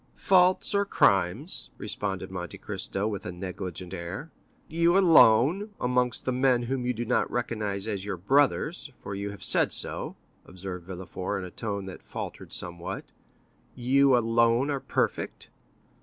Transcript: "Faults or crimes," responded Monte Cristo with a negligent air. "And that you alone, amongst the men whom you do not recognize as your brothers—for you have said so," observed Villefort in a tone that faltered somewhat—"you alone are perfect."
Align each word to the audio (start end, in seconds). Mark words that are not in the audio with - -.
"Faults 0.15 0.73
or 0.73 0.83
crimes," 0.83 1.69
responded 1.77 2.31
Monte 2.31 2.57
Cristo 2.57 3.07
with 3.07 3.23
a 3.23 3.31
negligent 3.31 3.93
air. 3.93 4.31
"And 4.31 4.31
that 4.71 4.75
you 4.75 4.97
alone, 4.97 5.75
amongst 5.79 6.25
the 6.25 6.31
men 6.31 6.63
whom 6.63 6.87
you 6.87 6.91
do 6.91 7.05
not 7.05 7.29
recognize 7.29 7.85
as 7.87 8.03
your 8.03 8.17
brothers—for 8.17 9.13
you 9.13 9.29
have 9.29 9.43
said 9.43 9.71
so," 9.71 10.15
observed 10.43 10.87
Villefort 10.87 11.37
in 11.43 11.45
a 11.45 11.51
tone 11.51 11.85
that 11.85 12.01
faltered 12.01 12.51
somewhat—"you 12.51 14.17
alone 14.17 14.71
are 14.71 14.79
perfect." 14.79 15.51